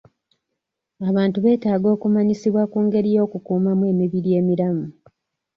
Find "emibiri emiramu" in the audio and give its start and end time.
3.91-4.85